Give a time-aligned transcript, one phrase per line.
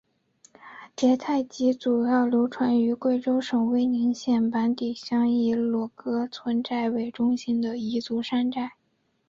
[0.97, 8.71] 撮泰吉主要流传于贵州省威宁县板底乡以裸戛村寨为中心的彝族山寨。